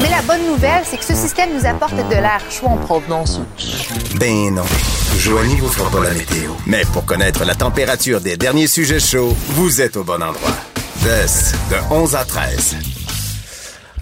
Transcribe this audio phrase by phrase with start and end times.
[0.00, 3.40] Mais la bonne nouvelle, c'est que ce système nous apporte de l'air chaud en provenance.
[4.16, 4.64] Ben non.
[5.18, 6.52] Joanie vous fera pas la météo.
[6.66, 10.56] Mais pour connaître la température des derniers sujets chauds, vous êtes au bon endroit.
[11.02, 12.99] DES, de 11 à 13.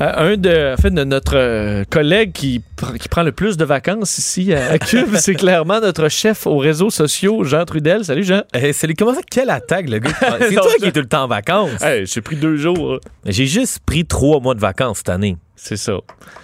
[0.00, 2.62] Euh, un de, en fait, de notre euh, collègue qui,
[3.00, 6.58] qui prend le plus de vacances ici à, à Cube, c'est clairement notre chef aux
[6.58, 8.04] réseaux sociaux, Jean Trudel.
[8.04, 8.42] Salut Jean.
[8.54, 9.22] Hey, c'est les- comment ça?
[9.28, 10.10] Quelle attaque, le gars?
[10.38, 11.82] C'est Non, toi qui es tout le temps en vacances.
[11.82, 12.94] Hey, j'ai pris deux jours.
[12.94, 12.98] hein.
[13.26, 15.36] J'ai juste pris trois mois de vacances cette année.
[15.56, 15.94] C'est ça.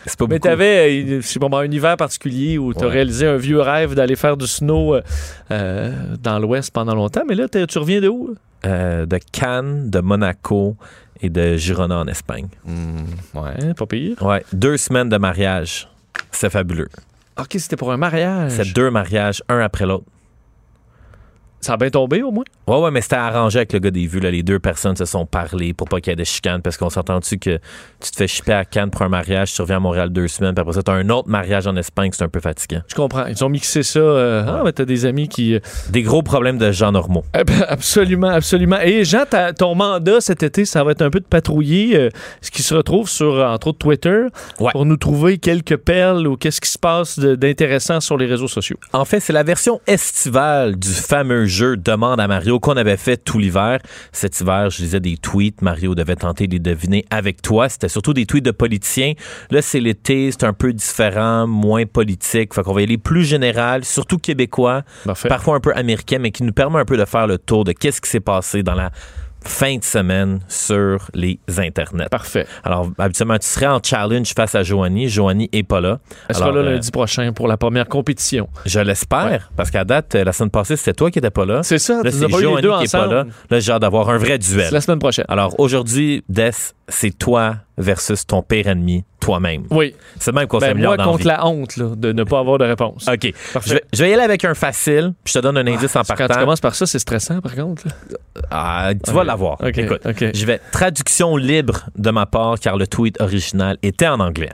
[0.06, 2.92] C'est pas Mais t'avais, euh, je sais pas moi, un hiver particulier où t'as Ouais.
[2.94, 5.02] réalisé un vieux rêve d'aller faire du snow euh,
[5.52, 7.22] euh, dans l'Ouest pendant longtemps.
[7.28, 8.34] Mais là, tu reviens de où?
[8.66, 10.76] Euh, de Cannes, de Monaco
[11.20, 12.48] et de Girona en Espagne.
[13.34, 14.22] Ouais, pas pire.
[14.22, 15.88] Ouais, deux semaines de mariage.
[16.30, 16.88] C'est fabuleux.
[17.38, 18.52] Ok, c'était pour un mariage.
[18.52, 20.04] C'est deux mariages, un après l'autre.
[21.60, 22.44] Ça a bien tombé au moins?
[22.66, 24.20] Ouais, ouais, mais c'était arrangé avec le gars des vues.
[24.20, 24.30] Là.
[24.30, 26.90] Les deux personnes se sont parlé pour pas qu'il y ait de chicane parce qu'on
[26.90, 27.58] s'entend-tu que
[28.00, 30.54] tu te fais chipper à Cannes pour un mariage, tu reviens à Montréal deux semaines,
[30.54, 32.80] puis après ça, t'as un autre mariage en Espagne, c'est un peu fatigant.
[32.88, 33.26] Je comprends.
[33.26, 33.98] Ils ont mixé ça.
[33.98, 35.54] euh, Ah, mais t'as des amis qui.
[35.54, 37.24] euh, Des gros problèmes de gens normaux.
[37.38, 38.78] Eh ben, Absolument, absolument.
[38.82, 39.24] Et Jean,
[39.58, 42.08] ton mandat cet été, ça va être un peu de patrouiller euh,
[42.40, 44.22] ce qui se retrouve sur, euh, entre autres, Twitter
[44.60, 44.70] Ouais.
[44.72, 48.76] pour nous trouver quelques perles ou qu'est-ce qui se passe d'intéressant sur les réseaux sociaux.
[48.92, 53.16] En fait, c'est la version estivale du fameux jeu Demande à Mario qu'on avait fait
[53.16, 53.78] tout l'hiver.
[54.12, 55.62] Cet hiver, je lisais des tweets.
[55.62, 57.68] Mario devait tenter de les deviner avec toi.
[57.68, 59.14] C'était surtout des tweets de politiciens.
[59.50, 62.54] Là, c'est l'été, c'est un peu différent, moins politique.
[62.54, 65.28] Fait qu'on va y aller plus général, surtout québécois, Parfait.
[65.28, 67.72] parfois un peu américain, mais qui nous permet un peu de faire le tour de
[67.72, 68.90] qu'est-ce qui s'est passé dans la
[69.44, 72.08] fin de semaine sur les internets.
[72.08, 72.46] Parfait.
[72.64, 75.08] Alors, habituellement, tu serais en challenge face à Joanie.
[75.08, 75.98] Joanie est pas là.
[76.28, 78.48] Elle sera là euh, lundi prochain pour la première compétition.
[78.66, 81.62] Je l'espère, parce qu'à date, euh, la semaine passée, c'était toi qui n'étais pas là.
[81.62, 83.24] C'est ça, Là, tu c'est Joanie deux qui pas là.
[83.50, 84.72] Là, j'ai hâte d'avoir un vrai C'est duel.
[84.72, 85.24] la semaine prochaine.
[85.28, 86.50] Alors, aujourd'hui, Des,
[86.88, 89.64] c'est toi versus ton pire ennemi, toi-même.
[89.70, 89.94] Oui.
[90.20, 91.24] C'est même qu'on Ben, moi, contre vie.
[91.24, 93.06] la honte là, de ne pas avoir de réponse.
[93.08, 93.32] OK.
[93.66, 95.96] Je vais, je vais y aller avec un facile, puis je te donne un indice
[95.96, 96.40] en Quand tu partant.
[96.40, 97.84] commences par ça, c'est stressant, par contre.
[98.50, 99.60] Ah, tu vas l'avoir.
[99.60, 100.02] OK, Écoute,
[100.34, 104.50] je vais traduction libre de ma part, car le tweet original était en anglais.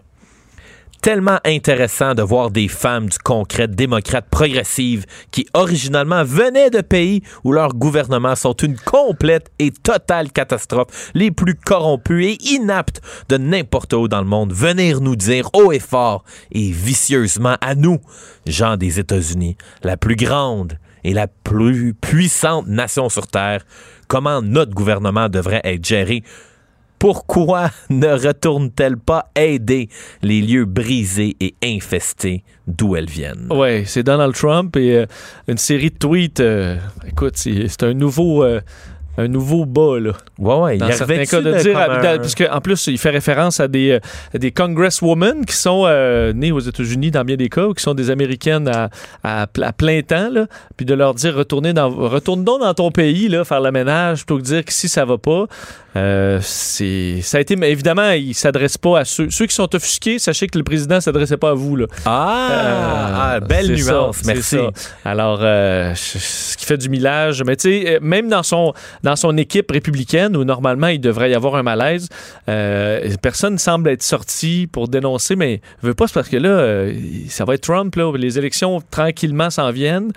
[1.03, 7.23] Tellement intéressant de voir des femmes du concret démocrates progressives qui originalement venaient de pays
[7.43, 13.01] où leurs gouvernements sont une complète et totale catastrophe, les plus corrompus et inaptes
[13.31, 16.23] de n'importe où dans le monde, venir nous dire haut et fort
[16.53, 17.99] et vicieusement à nous,
[18.47, 23.65] gens des États-Unis, la plus grande et la plus puissante nation sur Terre,
[24.07, 26.23] comment notre gouvernement devrait être géré
[27.01, 29.89] pourquoi ne retourne-t-elle pas aider
[30.23, 33.49] les lieux brisés et infestés d'où elles viennent?
[33.51, 35.07] Oui, c'est Donald Trump et euh,
[35.49, 36.41] une série de tweets.
[36.41, 36.77] euh,
[37.09, 38.45] écoute, c'est un nouveau.
[38.45, 38.61] euh,
[39.19, 40.13] un nouveau bas, là.
[40.39, 41.77] Ouais, ouais, Dans il certains cas, de dire.
[41.79, 44.01] un- parce qu'en plus, il fait référence à des, euh,
[44.35, 47.83] à des congresswomen qui sont euh, nées aux États-Unis dans bien des cas, ou qui
[47.83, 48.89] sont des Américaines à,
[49.23, 50.47] à pl- à plein temps, là.
[50.77, 54.25] Puis de leur dire retournez dans, retourne donc dans ton pays, là, faire le ménage,
[54.25, 55.45] plutôt que dire que si ça va pas.
[55.97, 59.75] Euh, c'est, ça a été, mais évidemment, il s'adresse pas à ceux, ceux qui sont
[59.75, 60.21] offusqués.
[60.21, 61.87] Sachez que le président s'adressait pas à vous, là.
[62.07, 64.57] Ah, Euh, ah, belle nuance, ça, merci.
[64.57, 64.71] ça.
[65.05, 68.73] Alors, euh, ce qui fait du millage, mais tu sais, euh, même dans son,
[69.03, 72.09] dans son équipe républicaine, où normalement il devrait y avoir un malaise,
[72.49, 76.49] euh, personne ne semble être sorti pour dénoncer, mais veut pas, c'est parce que là,
[76.49, 76.95] euh,
[77.29, 80.13] ça va être Trump, là, les élections tranquillement s'en viennent.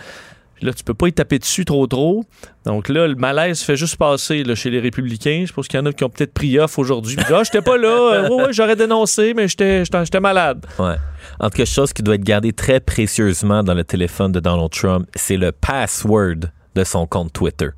[0.63, 2.23] Là, tu peux pas y taper dessus trop trop.
[2.65, 5.43] Donc là, le malaise fait juste passer là, chez les républicains.
[5.45, 7.17] Je pense qu'il y en a qui ont peut-être pris off aujourd'hui.
[7.29, 8.29] Ah, j'étais pas là.
[8.29, 10.65] Euh, j'aurais dénoncé, mais j'étais malade.
[10.79, 10.95] Ouais.
[11.41, 14.71] En tout cas, chose qui doit être gardée très précieusement dans le téléphone de Donald
[14.71, 16.45] Trump, c'est le password
[16.75, 17.69] de son compte Twitter.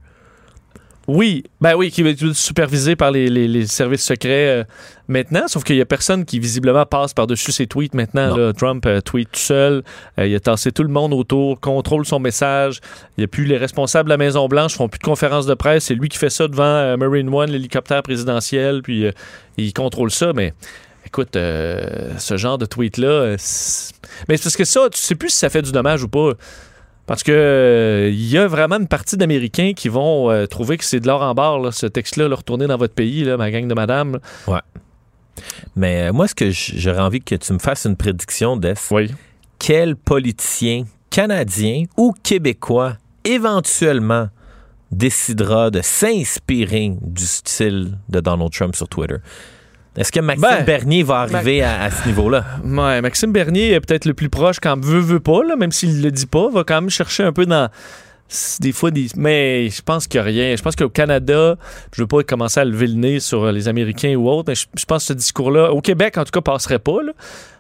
[1.08, 4.64] Oui, ben oui, qui va être supervisé par les, les- les services secrets euh,
[5.08, 8.36] maintenant, sauf qu'il y a personne qui visiblement passe par-dessus ses tweets maintenant.
[8.36, 8.54] Là.
[8.54, 9.84] Trump euh, tweet tout seul,
[10.18, 12.80] euh, il a tassé tout le monde autour, contrôle son message.
[13.18, 15.84] Il n'y a plus les responsables de la Maison-Blanche, font plus de conférences de presse.
[15.86, 19.12] C'est lui qui fait ça devant Marine One, l'hélicoptère présidentiel, puis euh,
[19.58, 20.54] il contrôle ça, mais...
[21.08, 23.36] Écoute, ce genre de tweet-là,
[24.28, 26.32] mais c'est parce que ça, tu sais plus si ça fait du dommage ou pas.
[27.06, 30.84] Parce que euh, il y a vraiment une partie d'Américains qui vont euh, trouver que
[30.84, 33.52] c'est de l'or en barre, là, ce texte-là, le retourner dans votre pays, là, ma
[33.52, 34.14] gang de madame.
[34.14, 34.20] là.
[35.76, 38.74] Mais euh, moi, ce que j'aurais envie que tu me fasses une prédiction, Des.
[38.92, 39.12] Oui.
[39.60, 42.94] Quel politicien canadien ou québécois
[43.24, 44.30] éventuellement
[44.92, 49.18] décidera de s'inspirer du style de Donald Trump sur Twitter?
[49.98, 52.46] Est-ce que Maxime Ben, Bernier va arriver à, à ce niveau-là?
[52.64, 56.02] Ouais, Maxime Bernier est peut-être le plus proche quand veut, veut pas, là, même s'il
[56.02, 57.70] le dit pas, va quand même chercher un peu dans,
[58.60, 59.08] des fois des.
[59.16, 60.56] Mais je pense qu'il n'y a rien.
[60.56, 61.56] Je pense qu'au Canada,
[61.94, 64.66] je veux pas commencer à lever le nez sur les Américains ou autres, mais je,
[64.76, 67.02] je pense que ce discours-là, au Québec, en tout cas, passerait pas.
[67.04, 67.14] Là.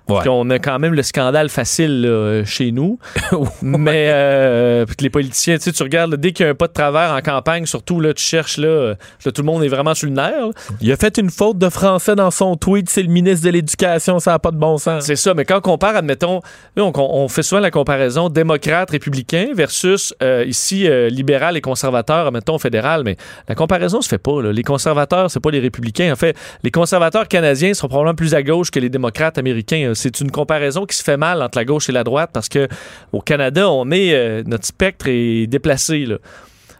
[0.07, 0.15] Ouais.
[0.15, 2.99] Parce qu'on a quand même le scandale facile là, chez nous.
[3.61, 6.51] Mais euh, puis que les politiciens, tu sais, tu regardes, là, dès qu'il y a
[6.51, 8.93] un pas de travers en campagne, surtout, là, tu cherches, là,
[9.25, 10.49] là, tout le monde est vraiment sur le nerf.
[10.81, 14.19] Il a fait une faute de français dans son tweet, c'est le ministre de l'Éducation,
[14.19, 15.05] ça n'a pas de bon sens.
[15.05, 16.41] C'est ça, mais quand on compare, admettons,
[16.77, 22.27] on, on fait souvent la comparaison démocrate, républicain versus euh, ici euh, libéral et conservateur,
[22.27, 23.17] admettons fédéral, mais
[23.47, 24.41] la comparaison se fait pas.
[24.41, 26.11] Les conservateurs, c'est pas les républicains.
[26.11, 29.93] En fait, les conservateurs canadiens sont probablement plus à gauche que les démocrates américains.
[29.95, 32.68] C'est une comparaison qui se fait mal entre la gauche et la droite parce que
[33.12, 36.06] au Canada, on est euh, notre spectre est déplacé.
[36.06, 36.18] Là.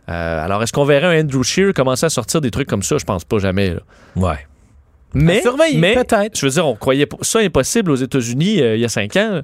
[0.10, 2.98] Euh, alors, est-ce qu'on verrait un Andrew Scheer commencer à sortir des trucs comme ça?
[2.98, 3.72] Je pense pas jamais.
[3.72, 3.80] là.
[4.16, 4.46] Ouais.
[5.14, 5.42] Mais,
[5.78, 6.38] mais peut-être.
[6.38, 9.16] je veux dire, on croyait pas- ça impossible aux États-unis euh, il y a cinq
[9.16, 9.42] ans.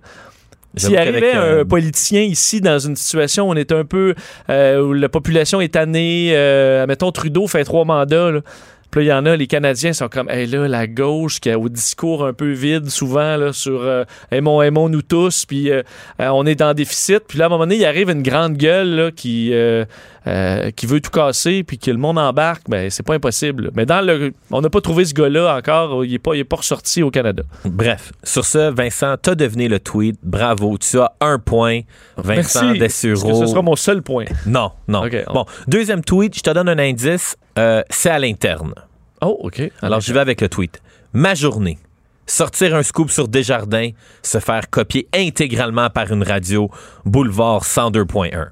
[0.75, 4.15] S'il arrivait euh, un politicien ici dans une situation où on est un peu
[4.49, 8.39] euh, où la population est tannée, euh, mettons Trudeau fait trois mandats, là.
[8.91, 11.49] Puis là, il y en a, les Canadiens sont comme, hey, là, la gauche qui
[11.49, 15.81] a au discours un peu vide souvent là, sur euh, aimons, aimons-nous tous, puis euh,
[16.19, 17.19] euh, on est dans déficit.
[17.27, 19.85] Puis là, à un moment donné, il arrive une grande gueule là, qui, euh,
[20.75, 22.63] qui veut tout casser, puis que le monde embarque.
[22.69, 23.71] Ben, c'est pas impossible.
[23.75, 24.33] Mais dans le.
[24.51, 26.03] On n'a pas trouvé ce gars-là encore.
[26.05, 27.43] Il n'est pas, il est pas ressorti au Canada.
[27.65, 30.17] Bref, sur ce, Vincent, t'as deviné le tweet.
[30.23, 30.77] Bravo.
[30.77, 31.81] Tu as un point.
[32.17, 32.79] Vincent Merci.
[32.79, 33.39] Dessureau.
[33.41, 34.25] Ce sera mon seul point.
[34.45, 35.05] Non, non.
[35.05, 37.35] Ok, on- Bon, deuxième tweet, je te donne un indice.
[37.89, 38.73] c'est à l'interne.
[39.21, 39.61] Oh, OK.
[39.81, 40.81] Alors, je vais avec le tweet.
[41.13, 41.77] Ma journée.
[42.25, 43.89] Sortir un scoop sur Desjardins,
[44.23, 46.69] se faire copier intégralement par une radio,
[47.05, 48.49] Boulevard 102.1.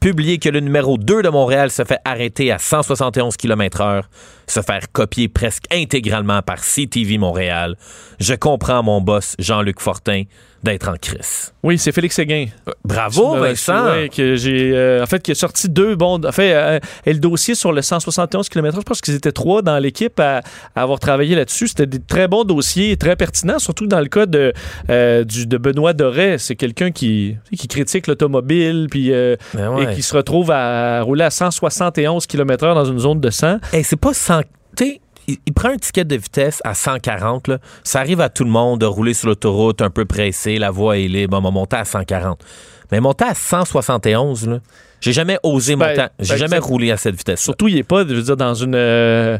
[0.00, 4.04] Publier que le numéro 2 de Montréal se fait arrêter à 171 km/h,
[4.46, 7.76] se faire copier presque intégralement par CTV Montréal.
[8.20, 10.22] Je comprends mon boss, Jean-Luc Fortin,
[10.62, 11.52] d'être en crise.
[11.62, 12.46] Oui, c'est Félix Séguin.
[12.84, 14.08] Bravo, Vincent!
[14.14, 16.24] que j'ai, euh, en fait, qui a sorti deux bons.
[16.24, 19.62] En fait, euh, et le dossier sur le 171 km, je pense qu'ils étaient trois
[19.62, 20.40] dans l'équipe à,
[20.74, 21.68] à avoir travaillé là-dessus.
[21.68, 24.52] C'était des très bons dossiers, très pertinents, surtout dans le cas de,
[24.90, 26.38] euh, du, de Benoît Doré.
[26.38, 29.92] C'est quelqu'un qui, qui critique l'automobile, puis euh, Ben ouais.
[29.92, 33.58] et qui se retrouve à rouler à 171 km/h dans une zone de 100.
[33.72, 34.40] Hey, c'est pas 100.
[34.76, 37.48] Tu sais, il, il prend un ticket de vitesse à 140.
[37.48, 37.58] Là.
[37.84, 40.98] Ça arrive à tout le monde de rouler sur l'autoroute un peu pressé, la voie
[40.98, 42.42] est libre, on va monter à 140.
[42.90, 44.58] Mais monter à 171, là,
[45.00, 46.06] j'ai jamais osé Ben, monter.
[46.18, 47.40] J'ai ben, jamais roulé à cette vitesse.
[47.40, 49.38] Surtout, il est pas, je veux dire, dans une, euh,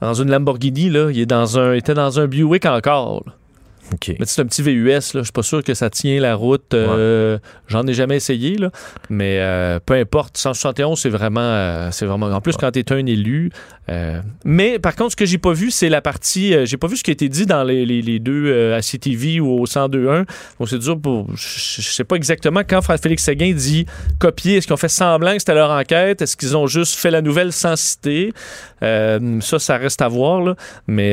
[0.00, 1.10] dans une Lamborghini, là.
[1.10, 3.22] Il est dans un, il était dans un Buick encore.
[3.26, 3.32] là.
[4.18, 5.00] Mais c'est un petit VUS, là.
[5.14, 6.74] Je suis pas sûr que ça tient la route.
[6.74, 7.38] euh,
[7.68, 8.70] J'en ai jamais essayé, là.
[9.10, 10.36] Mais euh, peu importe.
[10.36, 12.26] 171, c'est vraiment, euh, c'est vraiment.
[12.26, 13.50] En plus, quand tu es un élu.
[14.44, 16.54] Mais par contre, ce que j'ai pas vu, c'est la partie.
[16.66, 19.40] j'ai pas vu ce qui a été dit dans les, les- les deux à CTV
[19.40, 20.24] ou au 102.1.
[20.58, 21.26] Donc c'est dur pour.
[21.36, 23.86] Je sais pas exactement quand Félix Séguin dit
[24.18, 24.56] copier.
[24.56, 26.22] Est-ce qu'ils ont fait semblant que c'était leur enquête?
[26.22, 28.32] Est-ce qu'ils ont juste fait la nouvelle sans citer?
[28.80, 30.56] Ça, ça reste à voir, là.
[30.86, 31.12] Mais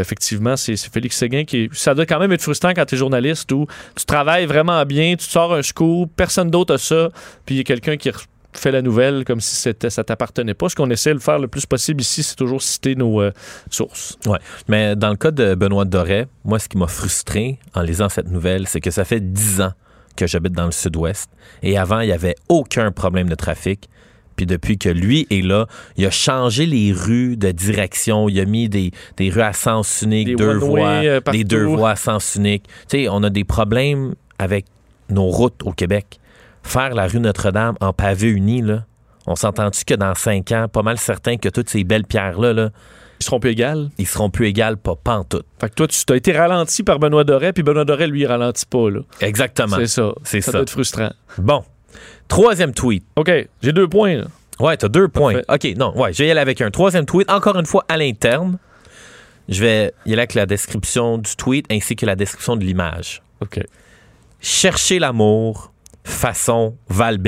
[0.00, 1.68] effectivement, c'est c'est Félix Séguin qui.
[1.72, 3.66] Ça doit quand même être frustrant quand tu es journaliste où
[3.96, 7.08] tu travailles vraiment bien, tu sors un scoop, personne d'autre a ça,
[7.46, 8.10] puis il y a quelqu'un qui
[8.52, 10.68] fait la nouvelle comme si c'était ça t'appartenait pas.
[10.68, 13.32] Ce qu'on essaie de faire le plus possible ici, c'est toujours citer nos euh,
[13.70, 14.18] sources.
[14.26, 14.38] Ouais.
[14.68, 18.28] Mais dans le cas de Benoît Doré, moi, ce qui m'a frustré en lisant cette
[18.28, 19.72] nouvelle, c'est que ça fait 10 ans
[20.14, 21.30] que j'habite dans le sud-ouest.
[21.62, 23.88] Et avant, il n'y avait aucun problème de trafic.
[24.36, 28.28] Puis depuis que lui est là, il a changé les rues de direction.
[28.28, 31.64] Il a mis des, des rues à sens unique, Des deux voies, euh, des deux
[31.64, 32.64] voies à sens unique.
[32.88, 34.66] Tu sais, on a des problèmes avec
[35.08, 36.18] nos routes au Québec.
[36.62, 38.84] Faire la rue Notre-Dame en pavé uni, là,
[39.26, 42.70] on s'entend-tu que dans cinq ans, pas mal certain que toutes ces belles pierres-là, là,
[43.20, 43.88] Ils seront plus égales?
[43.98, 45.46] ils seront plus égales, pas pantoute.
[45.60, 48.26] Fait que toi, tu as été ralenti par Benoît Doré, puis Benoît Doré, lui, il
[48.26, 49.00] ralentit pas, là.
[49.20, 49.76] Exactement.
[49.76, 50.12] C'est ça.
[50.24, 50.46] C'est ça.
[50.46, 50.52] ça.
[50.52, 51.12] doit être frustrant.
[51.38, 51.62] Bon.
[52.28, 53.04] Troisième tweet.
[53.16, 53.30] OK,
[53.62, 54.24] j'ai deux points, là.
[54.60, 55.40] Ouais, t'as deux points.
[55.48, 57.96] OK, non, ouais, je vais y aller avec un troisième tweet, encore une fois à
[57.96, 58.58] l'interne.
[59.48, 63.22] Je vais y aller avec la description du tweet ainsi que la description de l'image.
[63.40, 63.60] OK.
[64.40, 65.72] Chercher l'amour,
[66.04, 67.18] façon val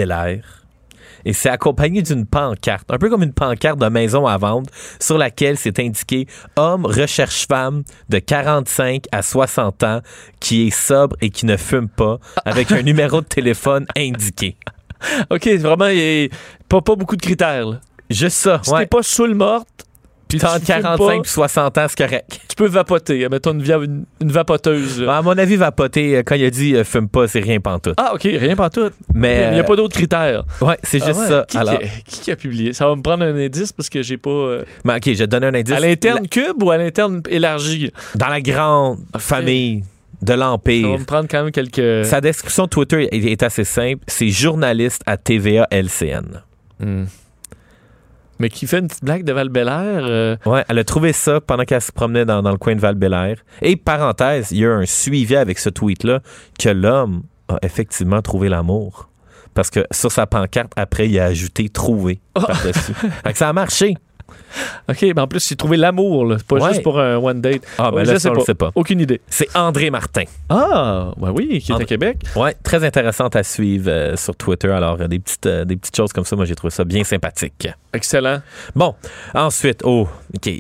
[1.25, 5.19] Et c'est accompagné d'une pancarte, un peu comme une pancarte de maison à vendre, sur
[5.19, 6.27] laquelle c'est indiqué
[6.57, 10.01] homme recherche femme de 45 à 60 ans
[10.41, 14.57] qui est sobre et qui ne fume pas, avec un numéro de téléphone indiqué.
[15.31, 16.29] OK, vraiment, il y a
[16.69, 17.81] pas, pas beaucoup de critères, là.
[18.11, 18.61] Juste ça.
[18.63, 18.81] Si ouais.
[18.81, 19.84] t'es pas saoule morte,
[20.39, 22.41] puis entre fumes 45 pas, et 60 ans, c'est correct.
[22.49, 23.29] tu peux vapoter.
[23.29, 25.01] Mettons une, une, une vapoteuse.
[25.03, 25.17] là.
[25.19, 27.95] À mon avis, vapoter, euh, quand il a dit euh, fume pas, c'est rien pantoute.
[27.97, 28.91] Ah, OK, rien pas tout.
[29.15, 30.45] Mais Il n'y a euh, pas d'autres critères.
[30.61, 31.45] ouais, c'est Ah juste ouais, ça.
[31.49, 32.73] Qui, Alors, qui, a publié?
[32.73, 34.31] Ça va me prendre un indice parce que j'ai pas...
[34.31, 35.75] euh, ok, je vais te donner un indice.
[35.75, 37.91] à l'interne cube ou à l'interne élargi?
[38.15, 39.83] La- dans la grande famille
[40.23, 40.99] de Ça va l'Empire.
[40.99, 42.05] me prendre quand même quelques.
[42.07, 44.03] Sa description Twitter est, assez simple.
[44.07, 46.43] C'est journaliste à TVA LCN.
[46.81, 47.05] Hmm.
[48.39, 51.65] Mais qui fait une petite blague de val euh, Ouais, elle a trouvé ça pendant
[51.65, 52.97] qu'elle se promenait dans, dans le coin de val
[53.63, 56.21] Et parenthèse, il y a un suivi avec ce tweet-là
[56.59, 59.09] que l'homme a effectivement trouvé l'amour.
[59.55, 62.95] Parce que sur sa pancarte, après, il a ajouté trouver par-dessus.
[62.95, 63.95] Fait que ça a marché.
[64.89, 66.37] OK, mais en plus, a trouvé l'amour, là.
[66.39, 66.69] C'est pas Ouais.
[66.71, 67.63] juste pour un one date.
[67.79, 68.71] Ah, ben Ouais, là, je ça, on le sait pas.
[68.75, 69.21] Aucune idée.
[69.29, 70.25] C'est André Martin.
[70.49, 72.19] Ah, ben oui, qui est à Québec.
[72.37, 74.71] Ouais, très intéressante à suivre euh, sur Twitter.
[74.71, 77.03] Alors, euh, des petites, euh, des petites choses comme ça, moi, j'ai trouvé ça bien
[77.05, 77.69] sympathique.
[77.93, 78.41] Excellent.
[78.75, 78.95] Bon,
[79.35, 80.51] ensuite, oh, OK.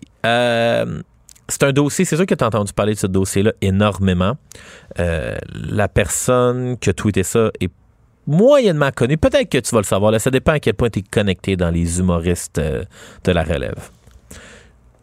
[1.46, 4.36] C'est un dossier, c'est sûr que tu as entendu parler de ce dossier-là énormément.
[4.96, 7.70] La personne qui a tweeté ça est
[8.26, 9.16] moyennement connue.
[9.16, 10.12] Peut-être que tu vas le savoir.
[10.12, 12.84] Là, ça dépend à quel point tu es connecté dans les humoristes euh,
[13.24, 13.90] de la relève.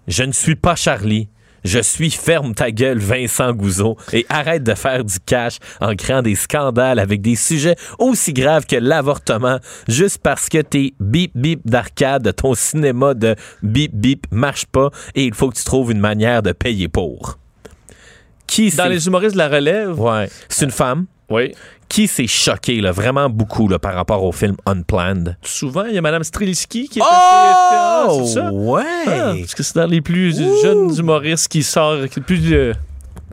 [0.07, 1.29] Je ne suis pas Charlie.
[1.63, 6.23] Je suis ferme ta gueule, Vincent Gouzeau, et arrête de faire du cash en créant
[6.23, 11.61] des scandales avec des sujets aussi graves que l'avortement, juste parce que tes bip bip
[11.65, 15.91] d'arcade de ton cinéma de bip bip marche pas et il faut que tu trouves
[15.91, 17.37] une manière de payer pour.
[18.47, 19.99] Qui Dans les humoristes de la relève?
[19.99, 20.29] Ouais.
[20.49, 21.53] C'est une femme Oui.
[21.91, 25.35] Qui s'est choquée, là, vraiment beaucoup, là, par rapport au film Unplanned?
[25.43, 27.11] Souvent, il y a Mme Streliski qui est assez.
[27.13, 28.49] Ah, c'est ça?
[28.53, 28.83] ouais!
[29.07, 30.33] Ah, parce que c'est dans les plus
[30.63, 32.73] jeunes humoristes qui sort, qui, plus, euh,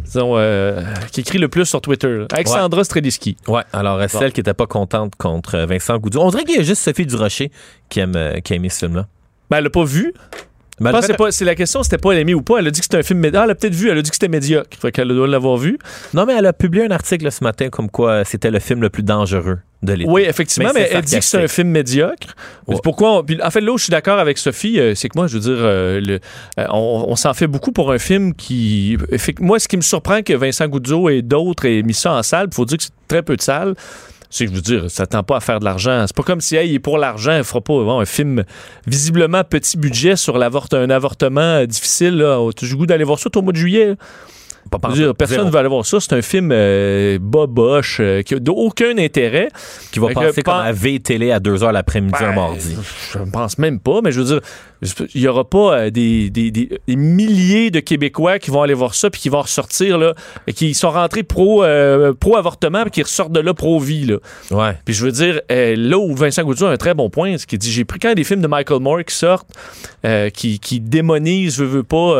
[0.02, 2.24] disons, euh, qui écrit le plus sur Twitter.
[2.32, 3.36] Alexandra Streliski.
[3.46, 6.18] Ouais, alors euh, celle qui était pas contente contre Vincent Goudzou.
[6.18, 7.52] On dirait qu'il y a juste Sophie Durocher
[7.88, 9.06] qui aime, euh, qui a aimé ce film-là.
[9.50, 10.12] Ben, elle l'a pas vu.
[10.80, 12.58] Je pense c'est la question, c'était pas elle aimée ou pas.
[12.58, 13.40] Elle a dit que c'était un film médiocre.
[13.42, 14.76] Ah, elle a peut-être vu, elle a dit que c'était médiocre.
[14.80, 15.78] Fait qu'elle doit l'avoir vu.
[16.14, 18.90] Non, mais elle a publié un article ce matin comme quoi c'était le film le
[18.90, 20.10] plus dangereux de l'été.
[20.10, 22.34] Oui, effectivement, Mais mais, elle dit que c'est un film médiocre.
[22.66, 22.76] Ouais.
[22.82, 25.16] Pourquoi on- puis, En fait, là où je suis d'accord avec Sophie, euh, c'est que
[25.16, 26.20] moi, je veux dire, euh, le-
[26.58, 28.96] euh, on, on s'en fait beaucoup pour un film qui.
[29.40, 32.48] Moi, ce qui me surprend que Vincent Goudzo et d'autres aient mis ça en salle,
[32.50, 33.74] il faut dire que c'est très peu de salles.
[34.30, 36.04] C'est que je veux dire, ça tend pas à faire de l'argent.
[36.06, 38.44] C'est pas comme si hey, il est pour l'argent, il fera pas bon, un film
[38.86, 42.16] visiblement petit budget sur un avortement euh, difficile.
[42.18, 42.50] Là.
[42.54, 43.86] Tu as le goût d'aller voir ça au mois de juillet.
[43.86, 43.94] là?
[44.70, 45.98] Pas Je veux dire, personne ne va aller voir ça.
[46.00, 49.48] C'est un film euh, boboche, euh, qui a aucun intérêt.
[49.90, 52.76] qui va Fait que passer comme à V-Télé à 2h l'après-midi un Ben, mardi.
[53.12, 54.40] Je ne pense même pas, mais je veux dire,
[55.14, 58.94] il n'y aura pas euh, des, des- des- milliers de Québécois qui vont aller voir
[58.94, 60.14] ça puis qui vont ressortir, là,
[60.46, 64.06] et qui sont rentrés pro, euh, pro-avortement puis qui ressortent de là pro-vie.
[64.06, 64.16] Là.
[64.50, 64.72] Ouais.
[64.84, 67.46] Puis je veux dire, euh, là où Vincent Goudzou a un très bon point, c'est
[67.46, 69.48] qu'il dit j'ai pris quand des films de Michael Moore qui sortent,
[70.04, 72.14] euh, qui, qui démonisent, veux, veux pas,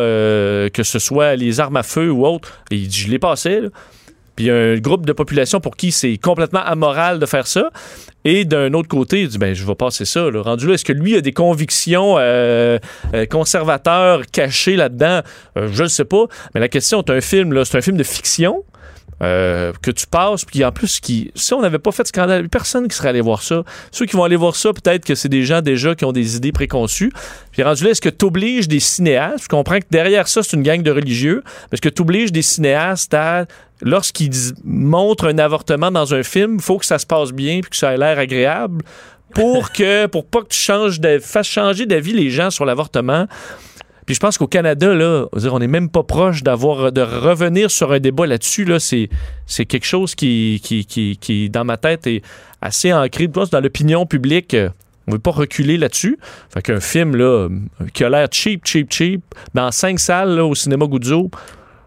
[0.71, 3.61] que ce soit les armes à feu ou autre, et il dit je l'ai passé,
[3.61, 3.69] là.
[4.39, 7.49] Puis il y a un groupe de population pour qui c'est complètement amoral de faire
[7.49, 7.71] ça.
[8.25, 10.29] Et d'un autre côté, il dit ben je vais passer ça.
[10.33, 12.79] Rendu là, est-ce que lui a des convictions euh,
[13.15, 15.23] euh, conservateurs cachées là-dedans?
[15.57, 16.27] Euh, Je ne sais pas.
[16.55, 18.63] Mais la question, c'est un film, là, c'est un film de fiction.
[19.21, 22.87] que tu passes, puis en plus, qui, si on n'avait pas fait de scandale, personne
[22.87, 23.65] qui serait allé voir ça.
[23.91, 26.37] Ceux qui vont aller voir ça, peut-être que c'est des gens déjà qui ont des
[26.37, 27.11] idées préconçues.
[27.51, 30.57] Puis rendu là, est-ce que tu obliges des cinéastes, je comprends que derrière ça, c'est
[30.57, 31.43] une gang de religieux,
[31.73, 33.47] est-ce que tu obliges des cinéastes à,
[33.83, 37.71] lorsqu'ils montrent un avortement dans un film, il faut que ça se passe bien, puis
[37.71, 38.85] que ça ait l'air agréable,
[39.35, 43.27] pour que, pour pas que tu changes de, fasses changer d'avis les gens sur l'avortement.
[44.07, 47.93] Puis je pense qu'au Canada, là, on n'est même pas proche d'avoir de revenir sur
[47.93, 48.65] un débat là-dessus.
[48.65, 49.11] Là, c'est,
[49.45, 52.23] c'est quelque chose qui, qui, qui, qui, dans ma tête, est
[52.63, 53.29] assez ancré.
[53.29, 54.57] Dans l'opinion publique.
[55.07, 56.19] On ne veut pas reculer là-dessus.
[56.49, 57.49] Fait qu'un film là,
[57.93, 61.31] qui a l'air cheap, cheap, cheap, dans cinq salles là, au cinéma Guzzo,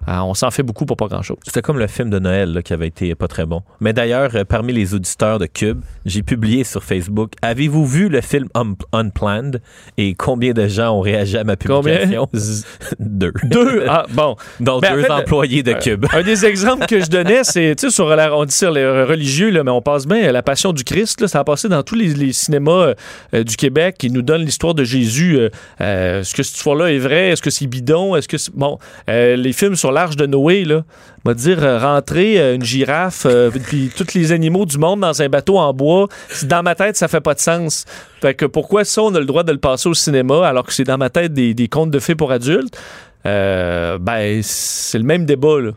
[0.07, 1.37] euh, on s'en fait beaucoup pour pas grand-chose.
[1.43, 3.61] C'était comme le film de Noël là, qui avait été pas très bon.
[3.79, 8.21] Mais d'ailleurs, euh, parmi les auditeurs de Cube, j'ai publié sur Facebook Avez-vous vu le
[8.21, 9.61] film Un- Unplanned?
[9.97, 12.27] Et combien de gens ont réagi à ma publication?
[12.99, 13.31] Deux.
[13.43, 13.85] Deux?
[13.87, 14.35] Ah, bon.
[14.59, 16.05] Donc Ben, en deux fait, employés de euh, Cube.
[16.13, 18.85] Un des exemples que je donnais, c'est, tu sais, sur la, on dit sur les
[19.03, 21.83] religieux, là, mais on passe bien, la Passion du Christ, là, ça a passé dans
[21.83, 22.93] tous les, les cinémas euh,
[23.33, 25.37] euh, du Québec qui nous donne l'histoire de Jésus.
[25.37, 25.49] Euh,
[25.81, 27.29] euh, est-ce que cette histoire-là est vraie?
[27.29, 28.15] Est-ce que c'est bidon?
[28.15, 28.53] Est-ce que c'est...
[28.53, 28.77] Bon,
[29.09, 30.83] euh, les films sur l'Arche de Noé, là,
[31.23, 35.29] va dire, rentrer euh, une girafe, euh, puis tous les animaux du monde dans un
[35.29, 36.07] bateau en bois,
[36.43, 37.85] dans ma tête, ça fait pas de sens.
[38.21, 40.73] Fait que pourquoi ça, on a le droit de le passer au cinéma alors que
[40.73, 42.77] c'est dans ma tête des, des contes de fées pour adultes?
[43.25, 45.71] Euh, ben, c'est le même débat, là.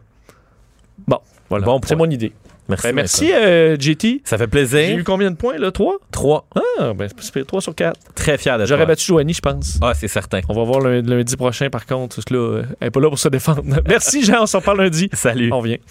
[1.06, 1.18] Bon,
[1.50, 1.66] voilà.
[1.66, 2.32] Bon c'est mon idée.
[2.68, 2.86] Merci.
[2.86, 4.22] Ben, merci, euh, JT.
[4.24, 4.98] Ça fait J'ai plaisir.
[4.98, 5.70] eu combien de points, là?
[5.70, 5.96] Trois?
[6.10, 6.46] Trois.
[6.78, 7.98] Ah, ben, c'est 3 sur 4.
[8.14, 9.78] Très fier de J'aurais battu Joanie, je pense.
[9.82, 10.40] Ah, c'est certain.
[10.48, 12.16] On va voir lundi, lundi prochain, par contre.
[12.16, 13.62] Parce que là, elle n'est pas là pour se défendre.
[13.88, 14.42] merci, Jean.
[14.42, 15.08] On s'en parle lundi.
[15.12, 15.50] Salut.
[15.52, 15.78] On revient.